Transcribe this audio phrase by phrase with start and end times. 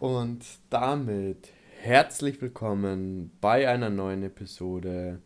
[0.00, 5.20] Und damit herzlich willkommen bei einer neuen Episode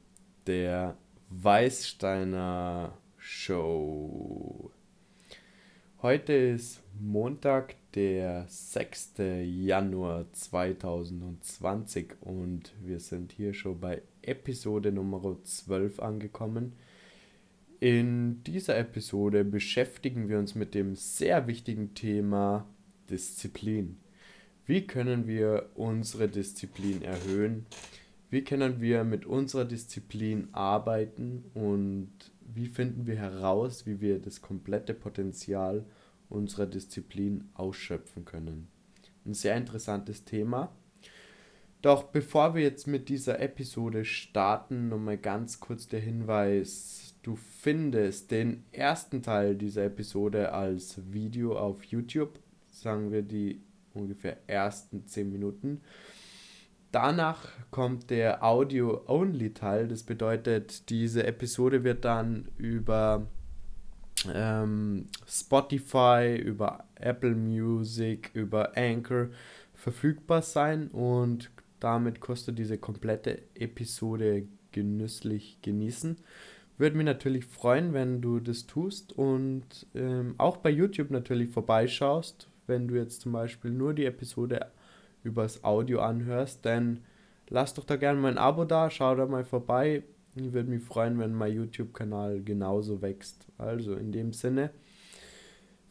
[0.48, 0.96] der
[1.30, 4.72] Weißsteiner Show.
[6.02, 9.12] Heute ist Montag, der 6.
[9.44, 16.72] Januar 2020 und wir sind hier schon bei Episode Nummer 12 angekommen.
[17.78, 22.66] In dieser Episode beschäftigen wir uns mit dem sehr wichtigen Thema
[23.08, 23.98] Disziplin.
[24.66, 27.66] Wie können wir unsere Disziplin erhöhen?
[28.30, 34.40] Wie können wir mit unserer Disziplin arbeiten und wie finden wir heraus, wie wir das
[34.40, 35.84] komplette Potenzial
[36.30, 38.68] unserer Disziplin ausschöpfen können?
[39.26, 40.72] Ein sehr interessantes Thema.
[41.82, 48.30] Doch bevor wir jetzt mit dieser Episode starten, nochmal ganz kurz der Hinweis, du findest
[48.30, 52.38] den ersten Teil dieser Episode als Video auf YouTube,
[52.70, 53.60] sagen wir die
[53.94, 55.80] ungefähr ersten 10 Minuten.
[56.92, 59.88] Danach kommt der Audio-Only-Teil.
[59.88, 63.26] Das bedeutet, diese Episode wird dann über
[64.32, 69.28] ähm, Spotify, über Apple Music, über Anchor
[69.74, 71.50] verfügbar sein und
[71.80, 76.16] damit kostet diese komplette Episode genüsslich genießen.
[76.78, 82.48] Würde mich natürlich freuen, wenn du das tust und ähm, auch bei YouTube natürlich vorbeischaust
[82.66, 84.66] wenn du jetzt zum Beispiel nur die Episode
[85.22, 87.00] übers Audio anhörst, dann
[87.48, 90.02] lass doch da gerne mal ein Abo da, schau da mal vorbei.
[90.36, 93.46] Ich würde mich freuen, wenn mein YouTube-Kanal genauso wächst.
[93.56, 94.70] Also in dem Sinne,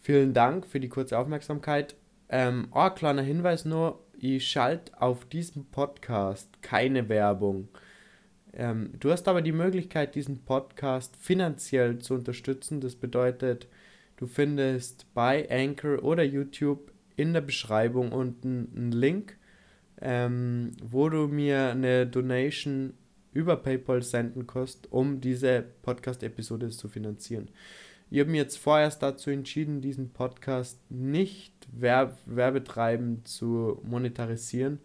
[0.01, 1.95] vielen Dank für die kurze Aufmerksamkeit.
[2.29, 7.69] Ähm, oh, kleiner Hinweis nur, ich schalte auf diesem Podcast keine Werbung.
[8.53, 12.81] Ähm, du hast aber die Möglichkeit, diesen Podcast finanziell zu unterstützen.
[12.81, 13.67] Das bedeutet,
[14.23, 19.35] Du findest bei Anchor oder YouTube in der Beschreibung unten einen Link,
[19.99, 22.93] ähm, wo du mir eine Donation
[23.33, 27.49] über PayPal senden kannst, um diese Podcast-Episode zu finanzieren.
[28.09, 34.79] Ich habe mir jetzt vorerst dazu entschieden, diesen Podcast nicht werb werbetreibend zu monetarisieren,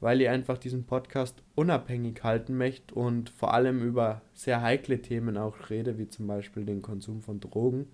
[0.00, 5.36] weil ich einfach diesen Podcast unabhängig halten möchte und vor allem über sehr heikle Themen
[5.36, 7.86] auch rede, wie zum Beispiel den Konsum von Drogen.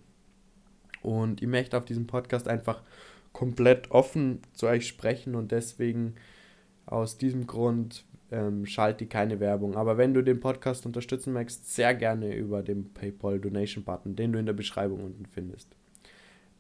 [1.03, 2.83] Und ich möchte auf diesem Podcast einfach
[3.33, 6.15] komplett offen zu euch sprechen und deswegen
[6.87, 9.77] aus diesem Grund ähm, schalte ich keine Werbung.
[9.77, 14.33] Aber wenn du den Podcast unterstützen möchtest, sehr gerne über den PayPal Donation Button, den
[14.33, 15.69] du in der Beschreibung unten findest.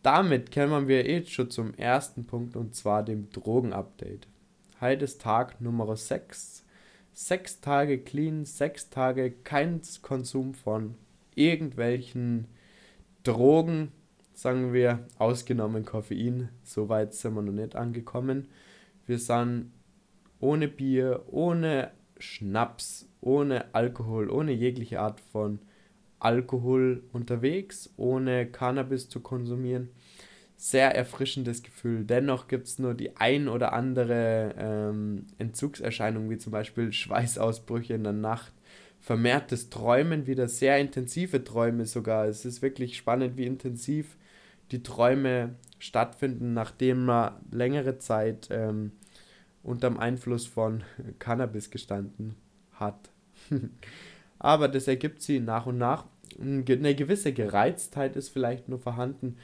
[0.02, 4.26] Damit kommen wir jetzt schon zum ersten Punkt und zwar dem Drogen-Update.
[4.80, 6.64] Heute ist Tag Nummer 6.
[7.12, 10.94] Sechs Tage clean, sechs Tage kein Konsum von
[11.34, 12.46] irgendwelchen
[13.24, 13.92] Drogen,
[14.32, 18.48] sagen wir, ausgenommen Koffein, so weit sind wir noch nicht angekommen.
[19.06, 19.72] Wir sind
[20.40, 25.58] ohne Bier, ohne Schnaps, ohne Alkohol, ohne jegliche Art von
[26.18, 29.90] Alkohol unterwegs, ohne Cannabis zu konsumieren.
[30.56, 32.04] Sehr erfrischendes Gefühl.
[32.04, 38.04] Dennoch gibt es nur die ein oder andere ähm, Entzugserscheinung, wie zum Beispiel Schweißausbrüche in
[38.04, 38.52] der Nacht,
[39.00, 42.26] vermehrtes Träumen, wieder sehr intensive Träume sogar.
[42.26, 44.16] Es ist wirklich spannend, wie intensiv
[44.70, 48.92] die Träume stattfinden, nachdem man längere Zeit ähm,
[49.62, 50.84] unter dem Einfluss von
[51.18, 52.36] Cannabis gestanden
[52.72, 53.10] hat.
[54.38, 56.06] Aber das ergibt sie nach und nach.
[56.38, 59.36] Eine gewisse Gereiztheit ist vielleicht nur vorhanden.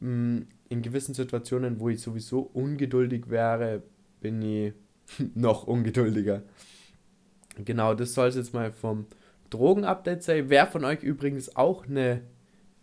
[0.00, 3.82] Mm, in gewissen Situationen, wo ich sowieso ungeduldig wäre,
[4.20, 4.72] bin ich
[5.34, 6.42] noch ungeduldiger.
[7.64, 9.06] Genau, das soll es jetzt mal vom
[9.50, 10.48] Drogen-Update sein.
[10.48, 12.22] Wer von euch übrigens auch eine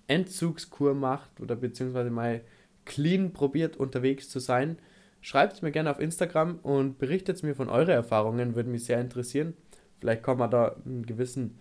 [0.07, 2.41] Entzugskur macht oder beziehungsweise mal
[2.85, 4.77] clean probiert unterwegs zu sein,
[5.21, 9.01] schreibt es mir gerne auf Instagram und berichtet mir von euren Erfahrungen, würde mich sehr
[9.01, 9.53] interessieren.
[9.99, 11.57] Vielleicht kann man da einen gewissen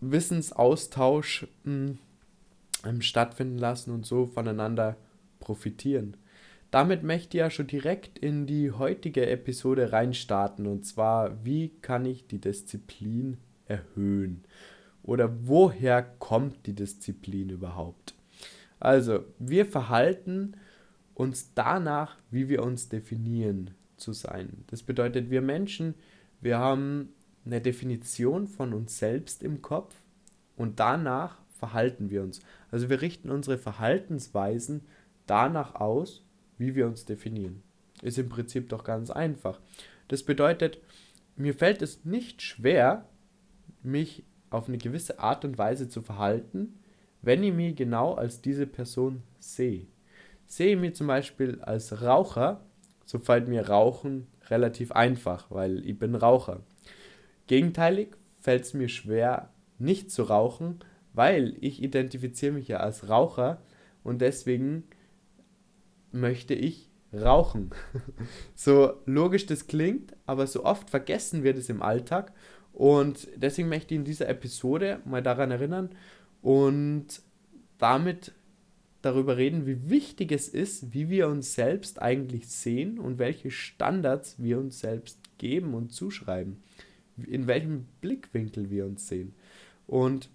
[0.00, 1.94] Wissensaustausch mh,
[2.82, 4.96] hm, stattfinden lassen und so voneinander
[5.40, 6.16] profitieren.
[6.70, 12.04] Damit möchte ich ja schon direkt in die heutige Episode reinstarten und zwar, wie kann
[12.04, 14.44] ich die Disziplin erhöhen?
[15.02, 18.14] Oder woher kommt die Disziplin überhaupt?
[18.80, 20.54] Also, wir verhalten
[21.14, 24.64] uns danach, wie wir uns definieren zu sein.
[24.66, 25.94] Das bedeutet, wir Menschen,
[26.40, 27.14] wir haben
[27.46, 29.94] eine Definition von uns selbst im Kopf
[30.56, 32.40] und danach verhalten wir uns.
[32.70, 34.82] Also wir richten unsere Verhaltensweisen
[35.26, 36.25] danach aus,
[36.58, 37.62] wie wir uns definieren.
[38.02, 39.60] Ist im Prinzip doch ganz einfach.
[40.08, 40.78] Das bedeutet,
[41.36, 43.06] mir fällt es nicht schwer,
[43.82, 46.78] mich auf eine gewisse Art und Weise zu verhalten,
[47.22, 49.86] wenn ich mich genau als diese Person sehe.
[50.46, 52.60] Sehe ich mich zum Beispiel als Raucher,
[53.04, 56.60] so fällt mir Rauchen relativ einfach, weil ich bin Raucher.
[57.46, 58.08] Gegenteilig
[58.40, 60.80] fällt es mir schwer, nicht zu rauchen,
[61.12, 63.60] weil ich identifiziere mich ja als Raucher
[64.04, 64.84] und deswegen
[66.20, 67.70] möchte ich rauchen.
[68.54, 72.32] so logisch das klingt, aber so oft vergessen wir das im Alltag
[72.72, 75.90] und deswegen möchte ich in dieser Episode mal daran erinnern
[76.42, 77.22] und
[77.78, 78.32] damit
[79.02, 84.36] darüber reden, wie wichtig es ist, wie wir uns selbst eigentlich sehen und welche Standards
[84.38, 86.58] wir uns selbst geben und zuschreiben,
[87.16, 89.34] in welchem Blickwinkel wir uns sehen.
[89.86, 90.28] Und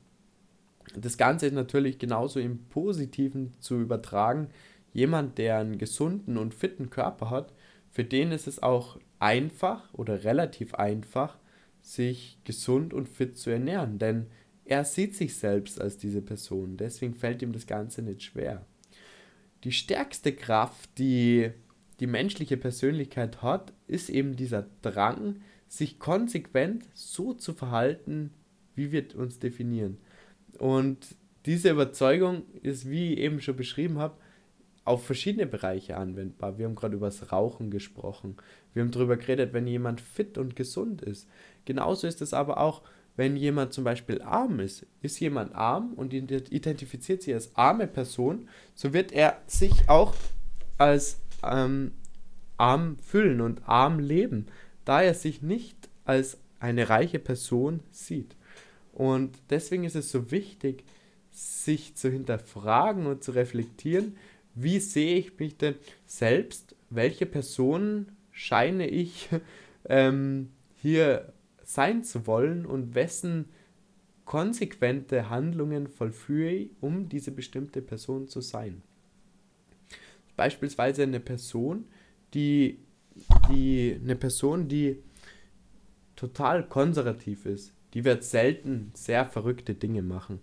[0.96, 4.48] das Ganze ist natürlich genauso im Positiven zu übertragen.
[4.94, 7.54] Jemand, der einen gesunden und fitten Körper hat,
[7.90, 11.38] für den ist es auch einfach oder relativ einfach,
[11.82, 14.00] sich gesund und fit zu ernähren.
[14.00, 14.28] Denn
[14.66, 18.66] er sieht sich selbst als diese Person, deswegen fällt ihm das Ganze nicht schwer.
[19.64, 21.52] Die stärkste Kraft, die
[22.00, 28.32] die menschliche Persönlichkeit hat, ist eben dieser Drang, sich konsequent so zu verhalten,
[28.76, 29.98] wie wir uns definieren.
[30.58, 31.16] Und
[31.46, 34.18] diese Überzeugung ist, wie ich eben schon beschrieben habe,
[34.84, 36.58] auf verschiedene Bereiche anwendbar.
[36.58, 38.38] Wir haben gerade über das Rauchen gesprochen.
[38.74, 41.28] Wir haben darüber geredet, wenn jemand fit und gesund ist.
[41.66, 42.82] Genauso ist es aber auch
[43.16, 48.48] wenn jemand zum Beispiel arm ist, ist jemand arm und identifiziert sich als arme Person,
[48.74, 50.16] so wird er sich auch
[50.78, 51.92] als ähm,
[52.58, 54.48] arm fühlen und arm leben,
[54.86, 58.36] da er sich nicht als eine reiche Person sieht.
[58.94, 60.84] Und deswegen ist es so wichtig,
[61.32, 64.16] sich zu hinterfragen und zu reflektieren,
[64.56, 65.76] wie sehe ich mich denn
[66.06, 69.30] selbst, welche Personen scheine ich
[69.90, 71.34] ähm, hier
[71.64, 73.46] sein zu wollen und wessen
[74.26, 78.82] konsequente Handlungen vollführe ich, um diese bestimmte Person zu sein.
[80.38, 81.86] Beispielsweise eine Person,
[82.34, 82.80] die,
[83.50, 85.04] die eine Person, die
[86.16, 90.40] total konservativ ist, die wird selten sehr verrückte Dinge machen,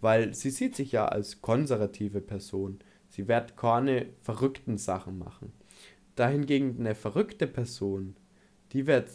[0.00, 2.78] weil sie sieht sich ja als konservative Person.
[3.10, 5.52] Sie wird keine verrückten Sachen machen.
[6.16, 8.16] Dahingegen eine verrückte Person,
[8.72, 9.10] die wird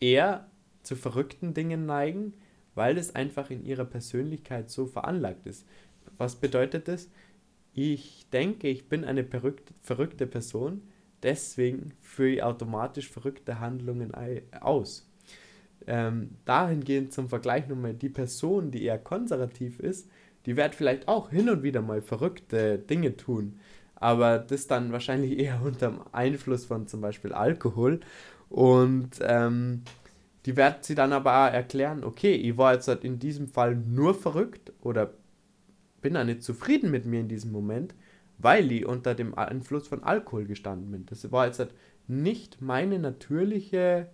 [0.00, 0.48] eher
[0.82, 2.34] zu verrückten Dingen neigen,
[2.74, 5.66] weil es einfach in ihrer Persönlichkeit so veranlagt ist.
[6.16, 7.10] Was bedeutet das?
[7.74, 10.82] Ich denke, ich bin eine verrückte Person,
[11.22, 14.12] deswegen führe ich automatisch verrückte Handlungen
[14.60, 15.08] aus.
[15.86, 20.10] Ähm, dahingehend zum Vergleich nochmal, die Person, die eher konservativ ist,
[20.48, 23.60] die wird vielleicht auch hin und wieder mal verrückte Dinge tun,
[23.96, 28.00] aber das dann wahrscheinlich eher unter dem Einfluss von zum Beispiel Alkohol
[28.48, 29.82] und ähm,
[30.46, 33.76] die werden sie dann aber auch erklären, okay, ich war jetzt halt in diesem Fall
[33.76, 35.12] nur verrückt oder
[36.00, 37.94] bin da nicht zufrieden mit mir in diesem Moment,
[38.38, 41.04] weil ich unter dem Einfluss von Alkohol gestanden bin.
[41.04, 41.74] Das war jetzt halt
[42.06, 44.08] nicht meine natürliche,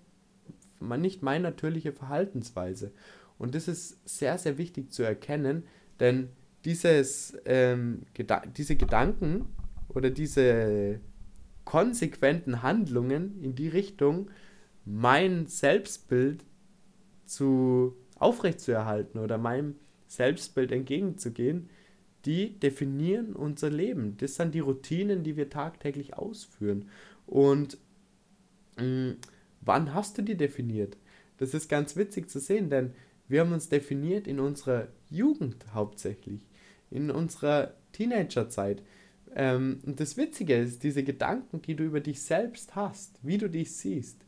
[0.81, 2.90] nicht meine natürliche Verhaltensweise.
[3.38, 5.62] Und das ist sehr, sehr wichtig zu erkennen,
[6.00, 6.29] denn
[6.64, 9.46] dieses, ähm, Geda diese Gedanken
[9.88, 11.00] oder diese
[11.64, 14.31] konsequenten Handlungen in die Richtung
[14.85, 16.44] mein Selbstbild
[17.25, 19.76] zu aufrechtzuerhalten oder meinem
[20.06, 21.69] Selbstbild entgegenzugehen,
[22.25, 24.17] die definieren unser Leben.
[24.19, 26.88] Das sind die Routinen, die wir tagtäglich ausführen.
[27.26, 27.79] Und
[28.79, 29.17] mh, mm,
[29.60, 30.96] wann hast du die definiert?
[31.39, 32.93] Das ist ganz witzig zu sehen, denn
[33.28, 36.46] wir haben uns definiert in unserer Jugend hauptsächlich,
[36.90, 38.82] in unserer Teenagerzeit.
[39.34, 43.48] Ähm, und das Witzige ist, diese Gedanken, die du über dich selbst hast, wie du
[43.48, 44.24] dich siehst,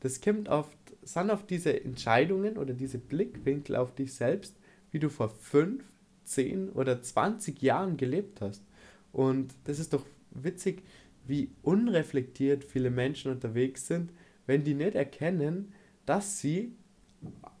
[0.00, 4.56] das kommt oft, sind auf diese Entscheidungen oder diese Blickwinkel auf dich selbst,
[4.90, 5.82] wie du vor 5,
[6.24, 8.62] 10 oder 20 Jahren gelebt hast.
[9.12, 10.82] Und das ist doch witzig,
[11.26, 14.12] wie unreflektiert viele Menschen unterwegs sind,
[14.46, 15.72] wenn die nicht erkennen,
[16.04, 16.72] dass sie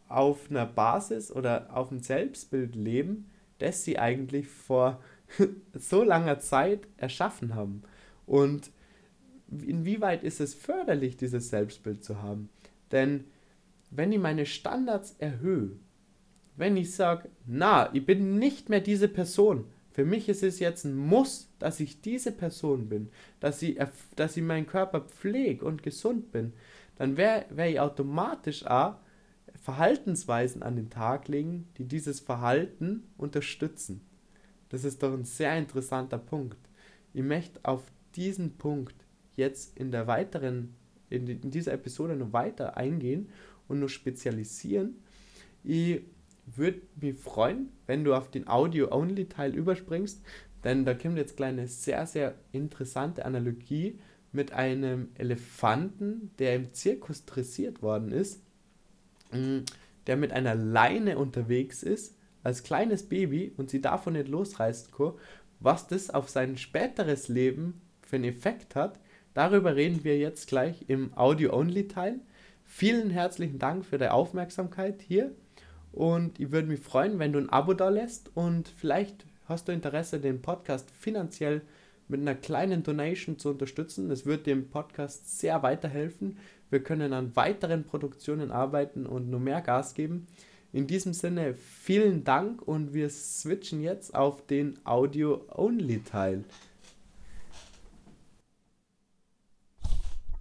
[0.08, 5.00] auf einer Basis oder auf einem Selbstbild leben, das sie eigentlich vor
[5.74, 7.82] so langer Zeit erschaffen haben.
[8.26, 8.70] Und
[9.50, 12.48] inwieweit ist es förderlich, dieses Selbstbild zu haben?
[12.92, 13.24] Denn
[13.90, 15.72] wenn ich meine Standards erhöhe,
[16.56, 20.84] wenn ich sage, na, ich bin nicht mehr diese Person, für mich ist es jetzt
[20.84, 23.08] ein Muss, dass ich diese Person bin,
[23.40, 23.78] dass ich,
[24.14, 26.52] dass ich meinen Körper pflege und gesund bin,
[26.96, 28.96] dann werde wär ich automatisch auch
[29.66, 34.00] Verhaltensweisen an den Tag legen, die dieses Verhalten unterstützen.
[34.68, 36.56] Das ist doch ein sehr interessanter Punkt.
[37.12, 37.82] Ich möchte auf
[38.14, 38.94] diesen Punkt
[39.34, 40.76] jetzt in der weiteren,
[41.10, 43.28] in, in dieser Episode noch weiter eingehen
[43.66, 45.02] und noch spezialisieren.
[45.64, 46.00] Ich
[46.46, 50.22] würde mich freuen, wenn du auf den Audio-Only-Teil überspringst,
[50.62, 53.98] denn da kommt jetzt eine sehr, sehr interessante Analogie
[54.30, 58.45] mit einem Elefanten, der im Zirkus dressiert worden ist,
[60.06, 65.14] der mit einer Leine unterwegs ist, als kleines Baby und sie davon nicht losreißen kann,
[65.58, 69.00] was das auf sein späteres Leben für einen Effekt hat,
[69.34, 72.20] darüber reden wir jetzt gleich im Audio-Only-Teil.
[72.64, 75.32] Vielen herzlichen Dank für deine Aufmerksamkeit hier
[75.92, 79.72] und ich würde mich freuen, wenn du ein Abo da lässt und vielleicht hast du
[79.72, 81.62] Interesse, den Podcast finanziell
[82.08, 84.08] mit einer kleinen Donation zu unterstützen.
[84.08, 86.38] Das wird dem Podcast sehr weiterhelfen.
[86.70, 90.26] Wir können an weiteren Produktionen arbeiten und nur mehr Gas geben.
[90.72, 96.44] In diesem Sinne vielen Dank und wir switchen jetzt auf den Audio-Only-Teil.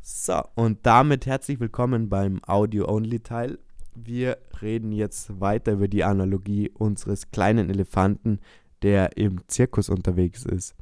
[0.01, 3.59] So, und damit herzlich willkommen beim Audio-Only-Teil.
[3.93, 8.39] Wir reden jetzt weiter über die Analogie unseres kleinen Elefanten,
[8.81, 10.75] der im Zirkus unterwegs ist.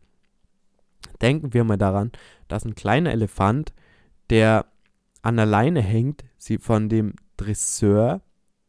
[1.22, 2.12] Denken wir mal daran,
[2.48, 3.74] dass ein kleiner Elefant,
[4.30, 4.66] der
[5.22, 8.22] an der Leine hängt, sie von dem Dresseur,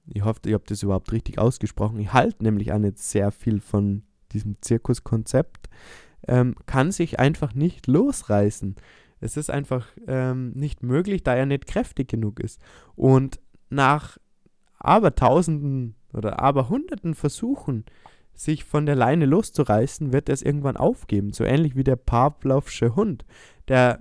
[0.07, 3.61] ich hoffe, ihr habt das überhaupt richtig ausgesprochen, ich halte nämlich auch nicht sehr viel
[3.61, 5.69] von diesem Zirkuskonzept,
[6.27, 8.77] ähm, kann sich einfach nicht losreißen.
[9.21, 12.61] Es ist einfach ähm, nicht möglich, da er nicht kräftig genug ist.
[12.95, 14.19] Und nach
[14.79, 17.85] aber tausenden oder aber hunderten Versuchen,
[18.35, 21.33] sich von der Leine loszureißen, wird er es irgendwann aufgeben.
[21.33, 23.25] So ähnlich wie der Pavlovsche Hund,
[23.69, 24.01] der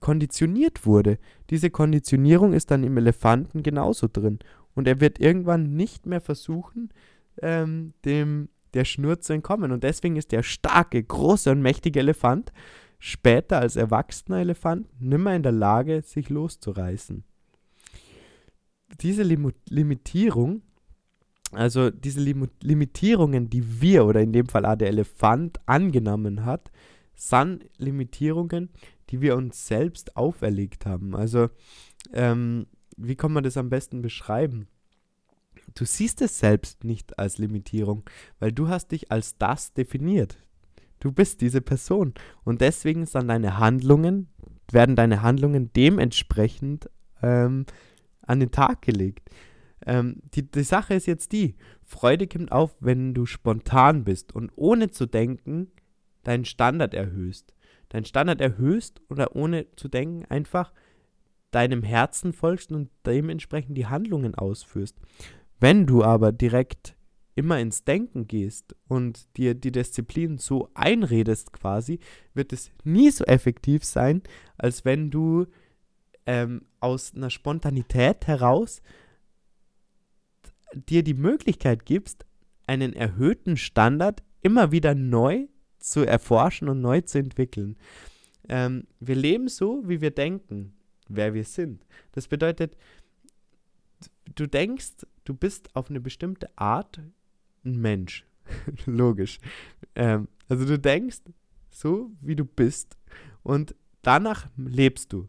[0.00, 1.18] konditioniert wurde.
[1.50, 4.38] Diese Konditionierung ist dann im Elefanten genauso drin.
[4.74, 6.90] Und er wird irgendwann nicht mehr versuchen,
[7.42, 9.72] ähm, dem der Schnur zu entkommen.
[9.72, 12.52] Und deswegen ist der starke, große und mächtige Elefant
[12.98, 17.24] später als erwachsener Elefant nimmer in der Lage, sich loszureißen.
[19.00, 20.62] Diese Lim Limitierung
[21.52, 26.70] also diese Lim Limitierungen, die wir oder in dem Fall auch der Elefant angenommen hat,
[27.14, 28.70] sind Limitierungen,
[29.10, 31.16] die wir uns selbst auferlegt haben.
[31.16, 31.48] Also
[32.12, 34.68] ähm, wie kann man das am besten beschreiben?
[35.74, 38.04] Du siehst es selbst nicht als Limitierung,
[38.38, 40.38] weil du hast dich als das definiert.
[41.00, 42.14] Du bist diese Person
[42.44, 44.28] und deswegen sind deine Handlungen,
[44.70, 46.90] werden deine Handlungen dementsprechend
[47.22, 47.66] ähm,
[48.22, 49.30] an den Tag gelegt.
[49.88, 54.52] Ähm, die, die Sache ist jetzt die, Freude kommt auf, wenn du spontan bist und
[54.54, 55.72] ohne zu denken
[56.24, 57.54] deinen Standard erhöhst.
[57.88, 60.74] Deinen Standard erhöhst oder ohne zu denken einfach
[61.52, 64.94] deinem Herzen folgst und dementsprechend die Handlungen ausführst.
[65.58, 66.94] Wenn du aber direkt
[67.34, 71.98] immer ins Denken gehst und dir die Disziplin so einredest quasi,
[72.34, 74.22] wird es nie so effektiv sein,
[74.58, 75.46] als wenn du
[76.26, 78.82] ähm, aus einer Spontanität heraus
[80.74, 82.26] dir die Möglichkeit gibst,
[82.66, 85.46] einen erhöhten Standard immer wieder neu
[85.78, 87.76] zu erforschen und neu zu entwickeln.
[88.48, 90.74] Ähm, wir leben so, wie wir denken,
[91.08, 91.84] wer wir sind.
[92.12, 92.76] Das bedeutet,
[94.34, 97.00] du denkst, du bist auf eine bestimmte Art
[97.64, 98.26] ein Mensch.
[98.86, 99.38] Logisch.
[99.94, 101.20] Ähm, also du denkst
[101.70, 102.96] so, wie du bist
[103.42, 105.28] und danach lebst du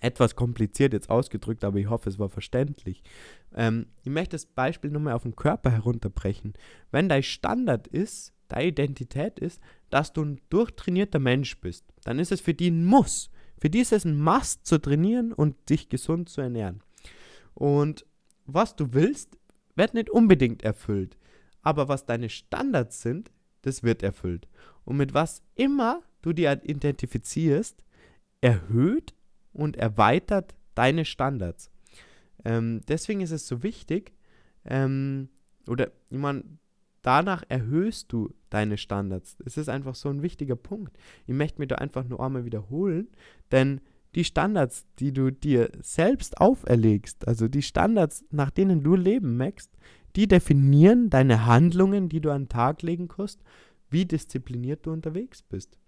[0.00, 3.02] etwas kompliziert jetzt ausgedrückt, aber ich hoffe, es war verständlich.
[3.54, 6.54] Ähm, ich möchte das Beispiel nur mal auf den Körper herunterbrechen.
[6.90, 9.60] Wenn dein Standard ist, deine Identität ist,
[9.90, 13.30] dass du ein durchtrainierter Mensch bist, dann ist es für die ein Muss.
[13.58, 16.82] Für die ist es ein Must zu trainieren und dich gesund zu ernähren.
[17.54, 18.04] Und
[18.44, 19.38] was du willst,
[19.74, 21.16] wird nicht unbedingt erfüllt.
[21.62, 23.30] Aber was deine Standards sind,
[23.62, 24.46] das wird erfüllt.
[24.84, 27.82] Und mit was immer du dir identifizierst,
[28.40, 29.14] erhöht
[29.56, 31.70] und erweitert deine Standards.
[32.44, 34.12] Ähm, deswegen ist es so wichtig,
[34.64, 35.28] ähm,
[35.66, 36.44] oder ich meine,
[37.02, 39.36] danach erhöhst du deine Standards.
[39.44, 40.96] Es ist einfach so ein wichtiger Punkt.
[41.26, 43.08] Ich möchte mir da einfach nur einmal wiederholen,
[43.50, 43.80] denn
[44.14, 49.70] die Standards, die du dir selbst auferlegst, also die Standards, nach denen du leben möchtest,
[50.16, 53.42] die definieren deine Handlungen, die du an den Tag legen kannst,
[53.90, 55.78] wie diszipliniert du unterwegs bist.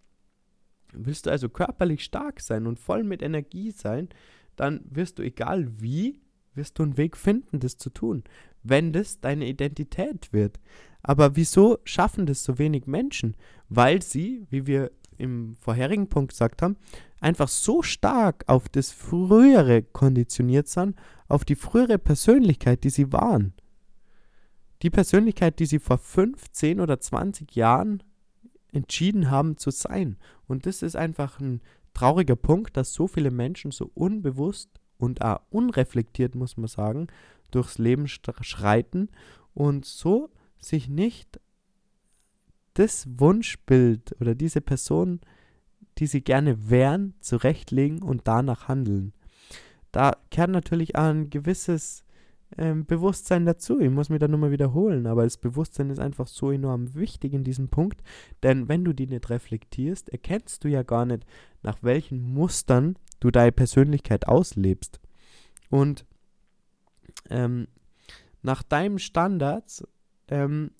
[0.92, 4.08] Willst du also körperlich stark sein und voll mit Energie sein,
[4.56, 6.20] dann wirst du, egal wie,
[6.54, 8.24] wirst du einen Weg finden, das zu tun,
[8.62, 10.58] wenn das deine Identität wird.
[11.02, 13.36] Aber wieso schaffen das so wenig Menschen?
[13.68, 16.76] Weil sie, wie wir im vorherigen Punkt gesagt haben,
[17.20, 20.96] einfach so stark auf das Frühere konditioniert sind,
[21.28, 23.52] auf die frühere Persönlichkeit, die sie waren.
[24.82, 28.02] Die Persönlichkeit, die sie vor 15 oder 20 Jahren
[28.72, 30.16] entschieden haben zu sein.
[30.46, 31.60] Und das ist einfach ein
[31.94, 37.08] trauriger Punkt, dass so viele Menschen so unbewusst und auch unreflektiert, muss man sagen,
[37.50, 39.08] durchs Leben schreiten
[39.54, 41.40] und so sich nicht
[42.74, 45.20] das Wunschbild oder diese Person,
[45.98, 49.12] die sie gerne wären, zurechtlegen und danach handeln.
[49.90, 52.04] Da kehrt natürlich ein gewisses
[52.56, 53.78] ähm, Bewusstsein dazu.
[53.80, 57.34] Ich muss mir da nur mal wiederholen, aber das Bewusstsein ist einfach so enorm wichtig
[57.34, 58.02] in diesem Punkt,
[58.42, 61.24] denn wenn du die nicht reflektierst, erkennst du ja gar nicht,
[61.62, 65.00] nach welchen Mustern du deine Persönlichkeit auslebst.
[65.70, 66.06] Und
[67.28, 67.68] ähm,
[68.42, 69.86] nach deinem Standards,
[70.28, 70.70] ähm,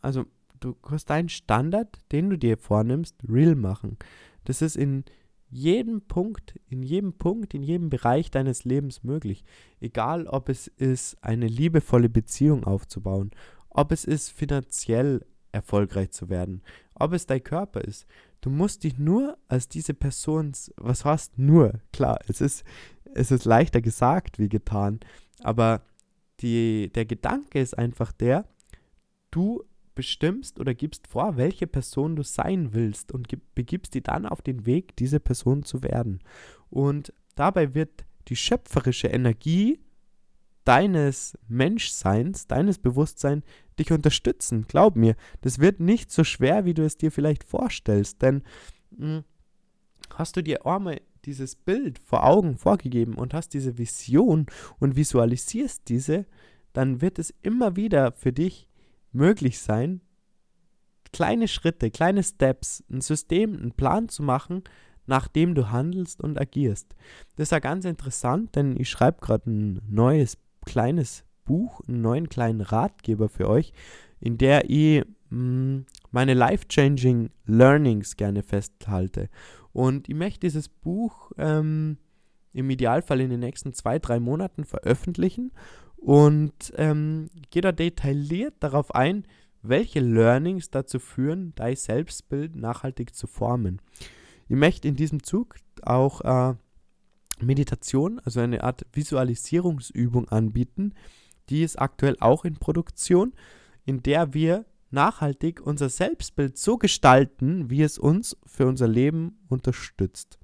[0.00, 0.24] also
[0.60, 3.98] du kannst deinen Standard, den du dir vornimmst, real machen.
[4.44, 5.04] Das ist in
[5.50, 9.44] jedem Punkt, in jedem Punkt, in jedem Bereich deines Lebens möglich.
[9.80, 13.30] Egal, ob es ist, eine liebevolle Beziehung aufzubauen,
[13.70, 16.62] ob es ist, finanziell erfolgreich zu werden,
[16.94, 18.06] ob es dein Körper ist.
[18.40, 21.80] Du musst dich nur als diese Person, was heißt nur?
[21.92, 22.64] Klar, es ist,
[23.14, 25.00] es ist leichter gesagt wie getan,
[25.40, 25.82] aber
[26.40, 28.44] die, der Gedanke ist einfach der,
[29.30, 29.64] du
[29.98, 33.26] bestimmst oder gibst vor, welche Person du sein willst und
[33.56, 36.20] begibst die dann auf den Weg, diese Person zu werden.
[36.70, 39.80] Und dabei wird die schöpferische Energie
[40.62, 43.44] deines Menschseins, deines Bewusstseins
[43.76, 44.66] dich unterstützen.
[44.68, 48.44] Glaub mir, das wird nicht so schwer, wie du es dir vielleicht vorstellst, denn
[48.90, 49.24] mh, hm,
[50.14, 54.46] hast du dir einmal dieses Bild vor Augen vorgegeben und hast diese Vision
[54.78, 56.24] und visualisierst diese,
[56.72, 58.67] dann wird es immer wieder für dich
[59.12, 60.00] möglich sein,
[61.12, 64.62] kleine Schritte, kleine Steps, ein System, einen Plan zu machen,
[65.06, 66.94] nachdem du handelst und agierst.
[67.36, 70.36] Das ist ja ganz interessant, denn ich schreibe gerade ein neues
[70.66, 73.72] kleines Buch, einen neuen kleinen Ratgeber für euch,
[74.20, 79.28] in der ich mh, hm, meine life-changing Learnings gerne festhalte.
[79.72, 81.98] Und ich möchte dieses Buch ähm,
[82.52, 85.52] im Idealfall in den nächsten zwei, drei Monaten veröffentlichen
[86.00, 89.24] und ähm, gehe da detailliert darauf ein,
[89.62, 93.80] welche Learnings dazu führen, dein Selbstbild nachhaltig zu formen.
[94.48, 96.54] Ich möchte in diesem Zug auch äh,
[97.40, 100.94] Meditation, also eine Art Visualisierungsübung anbieten.
[101.50, 103.32] Die ist aktuell auch in Produktion,
[103.84, 110.38] in der wir nachhaltig unser Selbstbild so gestalten, wie es uns für unser Leben unterstützt.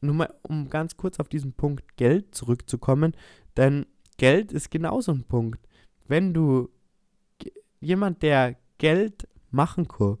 [0.00, 3.14] Nur mal, um ganz kurz auf diesen Punkt Geld zurückzukommen,
[3.56, 3.86] denn
[4.22, 5.58] Geld ist genauso ein Punkt.
[6.06, 6.68] Wenn du
[7.80, 10.18] jemand, der Geld machen kann,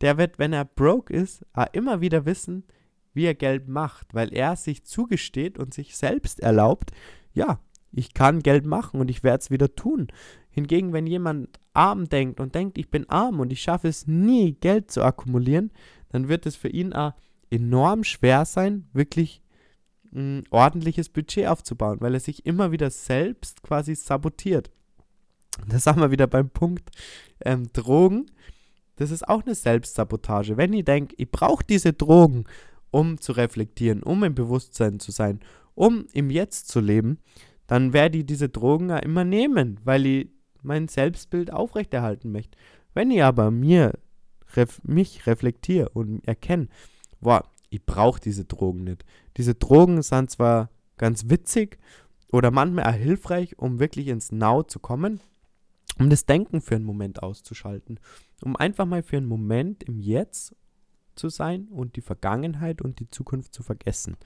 [0.00, 2.64] der wird, wenn er broke ist, immer wieder wissen,
[3.12, 6.90] wie er Geld macht, weil er sich zugesteht und sich selbst erlaubt,
[7.34, 7.60] ja,
[7.92, 10.08] ich kann Geld machen und ich werde es wieder tun.
[10.48, 14.54] Hingegen, wenn jemand arm denkt und denkt, ich bin arm und ich schaffe es nie,
[14.54, 15.70] Geld zu akkumulieren,
[16.08, 16.94] dann wird es für ihn
[17.50, 19.42] enorm schwer sein, wirklich
[20.14, 24.70] ein ordentliches Budget aufzubauen, weil er sich immer wieder selbst quasi sabotiert.
[25.66, 26.90] Da sind wir wieder beim Punkt
[27.44, 28.26] ähm, Drogen.
[28.96, 30.56] Das ist auch eine Selbstsabotage.
[30.56, 32.44] Wenn ich denke, ich brauche diese Drogen,
[32.90, 35.40] um zu reflektieren, um im Bewusstsein zu sein,
[35.74, 37.18] um im Jetzt zu leben,
[37.66, 40.28] dann werde ich diese Drogen ja immer nehmen, weil ich
[40.62, 42.56] mein Selbstbild aufrechterhalten möchte.
[42.94, 43.92] Wenn ich aber mir
[44.56, 46.68] ref mich reflektiere und erkenne,
[47.20, 49.04] boah, ich brauche diese Drogen nicht.
[49.36, 51.78] Diese Drogen sind zwar ganz witzig
[52.30, 55.20] oder manchmal auch hilfreich, um wirklich ins Now zu kommen,
[55.98, 58.00] um das Denken für einen Moment auszuschalten,
[58.42, 60.54] um einfach mal für einen Moment im Jetzt
[61.14, 64.16] zu sein und die Vergangenheit und die Zukunft zu vergessen.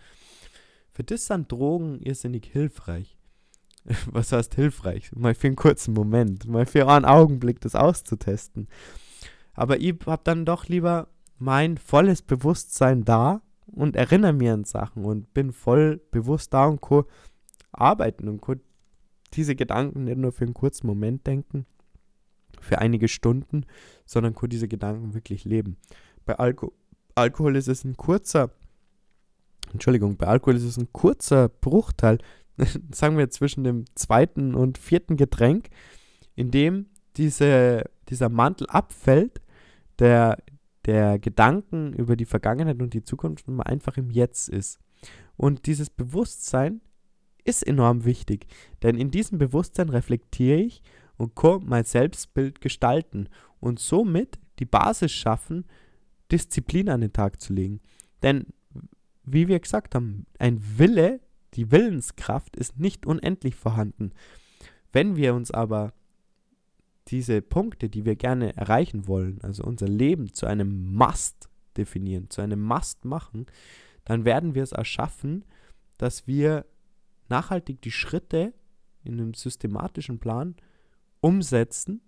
[0.93, 3.17] Für das sind Drogen irrsinnig hilfreich.
[4.07, 5.11] Was heißt hilfreich?
[5.13, 8.69] Mal für einen kurzen Moment, mal für einen Augenblick das auszutesten.
[9.55, 11.09] Aber ich habe dann doch lieber
[11.43, 16.81] mein volles Bewusstsein da und erinnere mir an Sachen und bin voll bewusst da und
[16.81, 17.05] kann
[17.73, 18.61] arbeiten und kann
[19.35, 21.67] diese Gedanken nicht nur für einen kurzen Moment denken,
[22.61, 23.67] für einige Stunden,
[24.05, 25.79] sondern kann diese Gedanken wirklich leben.
[26.25, 26.73] Bei Alko
[27.15, 28.51] Alkohol ist es ein kurzer,
[29.73, 32.19] Entschuldigung, bei Alkohol ist es ein kurzer Bruchteil,
[32.93, 35.69] sagen wir zwischen dem zweiten und vierten Getränk,
[36.35, 39.43] in dem diese, dieser Mantel abfällt,
[39.99, 40.39] der
[40.87, 44.79] der Gedanken über die Vergangenheit und die Zukunft immer einfach im Jetzt ist.
[45.37, 46.81] Und dieses Bewusstsein
[47.45, 48.47] ist enorm wichtig,
[48.83, 50.83] denn in diesem Bewusstsein reflektiere ich
[51.17, 53.29] und kann mein Selbstbild gestalten
[53.61, 55.65] und somit die Basis schaffen,
[56.31, 57.81] Disziplin an den Tag zu legen.
[58.23, 58.47] Denn,
[59.25, 61.21] wie wir gesagt haben, ein Wille,
[61.55, 64.13] die Willenskraft ist nicht unendlich vorhanden.
[64.93, 65.93] Wenn wir uns aber
[67.09, 72.41] diese Punkte, die wir gerne erreichen wollen, also unser Leben zu einem Must definieren, zu
[72.41, 73.47] einem Must machen,
[74.05, 75.45] dann werden wir es erschaffen,
[75.99, 76.67] dass wir
[77.29, 78.53] nachhaltig die Schritte
[79.05, 80.57] in einem systematischen Plan
[81.21, 82.03] umsetzen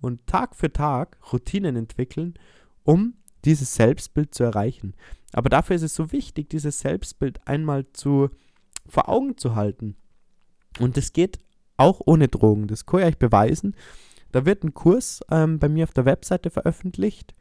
[0.00, 2.34] und Tag für Tag Routinen entwickeln,
[2.84, 4.94] um dieses Selbstbild zu erreichen.
[5.32, 8.30] Aber dafür ist es so wichtig, dieses Selbstbild einmal zu
[8.86, 9.96] vor Augen zu halten.
[10.78, 11.38] Und das geht
[11.76, 12.66] auch ohne Drogen.
[12.66, 13.74] Das kann ich euch beweisen.
[14.32, 17.34] Da wird ein Kurs ähm, bei mir auf der Webseite veröffentlicht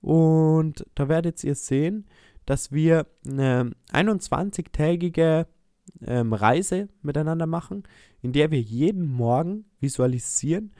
[0.00, 2.06] und da werdet ihr sehen,
[2.44, 5.46] dass wir eine 21-tägige
[6.06, 7.82] ähm, Reise miteinander machen,
[8.22, 10.72] in der wir jeden Morgen visualisieren,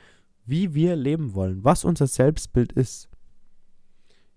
[0.45, 3.09] wie wir leben wollen, was unser Selbstbild ist.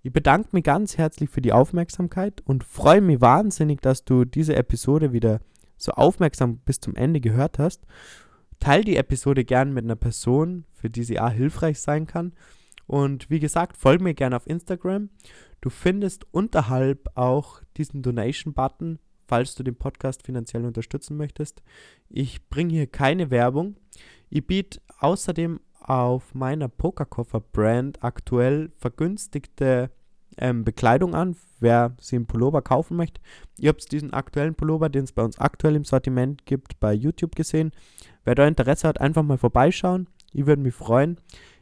[0.01, 4.55] Ich bedanke mich ganz herzlich für die Aufmerksamkeit und freue mich wahnsinnig, dass du diese
[4.55, 5.41] Episode wieder
[5.77, 7.85] so aufmerksam bis zum Ende gehört hast.
[8.59, 12.33] Teil die Episode gern mit einer Person, für die sie auch hilfreich sein kann.
[12.87, 15.09] Und wie gesagt, folge mir gerne auf Instagram.
[15.61, 21.61] Du findest unterhalb auch diesen Donation-Button, falls du den Podcast finanziell unterstützen möchtest.
[22.09, 23.75] Ich bringe hier keine Werbung.
[24.29, 29.91] Ich biete außerdem auf meiner Pokerkoffer-Brand aktuell vergünstigte
[30.37, 33.21] ähm, Bekleidung an, wer sie einen Pullover kaufen möchte.
[33.57, 37.35] Ihr habt diesen aktuellen Pullover, den es bei uns aktuell im Sortiment gibt, bei YouTube
[37.35, 37.71] gesehen.
[38.23, 40.07] Wer da Interesse hat, einfach mal vorbeischauen.
[40.33, 41.17] Ich würde mich freuen.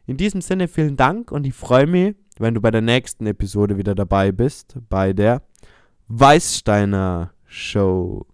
[0.05, 3.77] In diesem Sinne vielen Dank und ich freue mich, wenn du bei der nächsten Episode
[3.77, 5.41] wieder dabei bist, bei der
[6.07, 8.25] Weißsteiner Show.